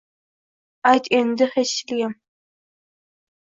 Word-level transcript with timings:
ayt 0.91 1.05
endi 1.19 1.47
hechligim 1.53 2.17